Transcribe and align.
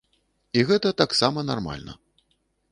І 0.59 0.63
гэта 0.69 0.93
таксама 1.03 1.45
нармальна. 1.53 1.93